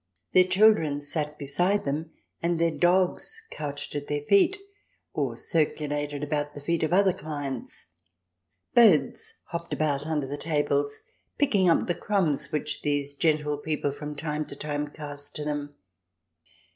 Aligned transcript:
Their 0.33 0.45
children 0.45 0.99
sat 0.99 1.37
beside 1.37 1.85
them, 1.85 2.09
and 2.41 2.57
their 2.57 2.71
dogs 2.75 3.39
couched 3.51 3.93
at 3.93 4.07
their 4.07 4.23
feet 4.23 4.57
or 5.13 5.37
circulated 5.37 6.23
about 6.23 6.55
the 6.55 6.59
feet 6.59 6.81
of 6.81 6.91
other 6.91 7.13
clients. 7.13 7.85
Birds 8.73 9.31
hopped 9.49 9.73
about 9.73 10.07
under 10.07 10.25
the 10.25 10.37
tables, 10.39 11.01
picking 11.37 11.69
up 11.69 11.85
the 11.85 11.93
crumbs 11.93 12.51
which 12.51 12.81
these 12.81 13.13
gentle 13.13 13.59
people 13.59 13.91
from 13.91 14.15
time 14.15 14.43
to 14.47 14.55
time 14.55 14.87
cast 14.87 15.35
to 15.35 15.43
them. 15.45 15.75